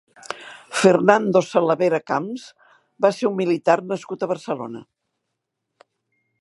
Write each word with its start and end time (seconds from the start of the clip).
Fernando 0.83 1.39
Salavera 1.51 1.99
Camps 2.11 2.47
va 3.07 3.13
ser 3.19 3.29
un 3.31 3.37
militar 3.43 3.77
nascut 3.95 4.25
a 4.29 4.33
Barcelona. 4.35 4.85